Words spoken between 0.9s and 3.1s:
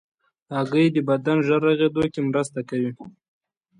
د بدن ژر رغېدو کې مرسته کوي.